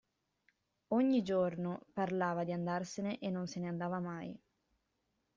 [0.93, 4.35] Ogni giorno parlava di andarsene e non se ne andava mai.